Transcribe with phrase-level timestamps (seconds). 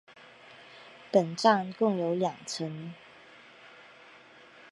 [1.11, 2.91] 本站共有两层。